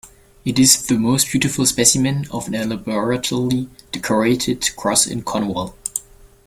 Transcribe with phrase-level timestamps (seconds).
[0.43, 5.75] It is the most beautiful specimen of an elaborately decorated cross in Cornwall.